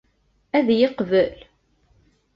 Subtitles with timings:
[0.57, 1.33] Ad iyi-yeqbel?